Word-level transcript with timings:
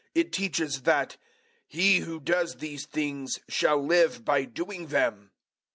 It 0.15 0.31
teaches 0.33 0.81
that 0.81 1.17
"he 1.67 1.99
who 1.99 2.19
does 2.19 2.55
these 2.55 2.87
things 2.87 3.39
shall 3.47 3.77
live 3.85 4.25
by 4.25 4.45
doing 4.45 4.87
them." 4.87 5.29